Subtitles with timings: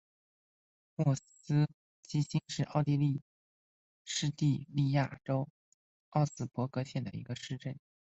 [0.95, 1.67] 莫斯
[2.01, 3.21] 基兴是奥地利
[4.03, 5.47] 施蒂利亚州
[6.13, 7.77] 沃茨伯格县的一个市镇。